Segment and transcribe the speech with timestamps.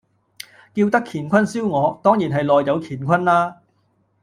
[0.73, 3.57] 叫得乾坤燒鵝，當然係內有乾坤啦